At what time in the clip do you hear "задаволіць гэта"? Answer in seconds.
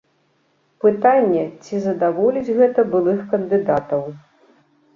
1.85-2.89